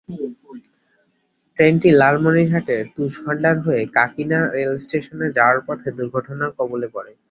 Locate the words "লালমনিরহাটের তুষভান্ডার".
1.93-3.55